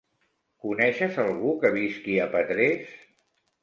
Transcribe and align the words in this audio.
Coneixes 0.67 1.21
algú 1.25 1.53
que 1.67 1.73
visqui 1.79 2.19
a 2.27 2.29
Petrés? 2.37 3.01